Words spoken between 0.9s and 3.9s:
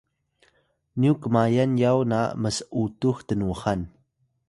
nyu kmayan yaw na ms’utux tnuxan